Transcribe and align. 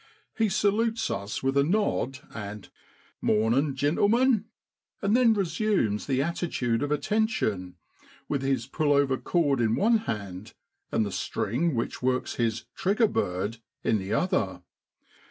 He 0.35 0.49
salutes 0.49 1.11
us 1.11 1.43
with 1.43 1.55
a 1.55 1.63
nod 1.63 2.21
and 2.33 2.67
* 2.95 3.21
Mornin'! 3.21 3.75
gintlemen,' 3.75 4.45
and 4.99 5.15
then 5.15 5.35
resumes 5.35 6.07
the 6.07 6.23
attitude 6.23 6.81
of 6.81 6.91
attention, 6.91 7.75
with 8.27 8.41
his 8.41 8.65
pull 8.65 8.93
over 8.93 9.15
cord 9.17 9.61
in 9.61 9.75
one 9.75 9.99
hand, 10.09 10.55
and 10.91 11.05
the 11.05 11.11
string 11.11 11.75
which 11.75 12.01
works 12.01 12.37
his 12.37 12.65
* 12.69 12.73
trigger 12.75 13.07
bird' 13.07 13.57
in 13.83 13.99
the 13.99 14.11
other. 14.11 14.63